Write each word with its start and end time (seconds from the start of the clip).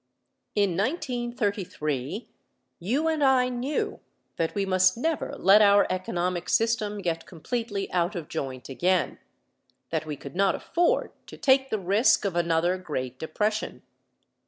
In 0.55 0.75
1933 0.75 2.27
you 2.79 3.07
and 3.07 3.23
I 3.23 3.49
knew 3.49 3.99
that 4.37 4.55
we 4.55 4.65
must 4.65 4.97
never 4.97 5.35
let 5.37 5.61
our 5.61 5.85
economic 5.91 6.49
system 6.49 7.03
get 7.03 7.27
completely 7.27 7.91
out 7.93 8.15
of 8.15 8.27
joint 8.27 8.67
again 8.67 9.19
that 9.91 10.07
we 10.07 10.15
could 10.17 10.35
not 10.35 10.55
afford 10.55 11.11
to 11.27 11.37
take 11.37 11.69
the 11.69 11.77
risk 11.77 12.25
of 12.25 12.35
another 12.35 12.79
great 12.79 13.19
depression. 13.19 13.83